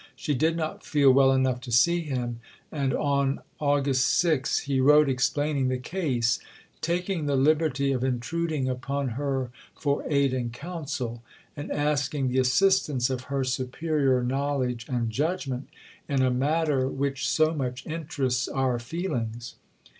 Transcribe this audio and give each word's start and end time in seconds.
She 0.15 0.33
did 0.33 0.57
not 0.57 0.83
feel 0.83 1.13
well 1.13 1.31
enough 1.31 1.61
to 1.61 1.71
see 1.71 2.01
him, 2.01 2.39
and, 2.71 2.91
on 2.91 3.39
August 3.59 4.05
6, 4.17 4.61
he 4.61 4.79
wrote 4.79 5.07
explaining 5.07 5.67
the 5.67 5.77
case, 5.77 6.39
"taking 6.81 7.27
the 7.27 7.35
liberty 7.35 7.91
of 7.91 8.03
intruding 8.03 8.67
upon 8.67 9.09
her 9.09 9.51
for 9.75 10.03
aid 10.07 10.33
and 10.33 10.51
counsel," 10.51 11.21
and 11.55 11.71
asking 11.71 12.29
"the 12.29 12.39
assistance 12.39 13.11
of 13.11 13.25
her 13.25 13.43
superior 13.43 14.23
knowledge 14.23 14.87
and 14.89 15.11
judgment 15.11 15.69
in 16.09 16.23
a 16.23 16.31
matter 16.31 16.87
which 16.87 17.29
so 17.29 17.53
much 17.53 17.85
interests 17.85 18.47
our 18.47 18.79
feelings." 18.79 19.53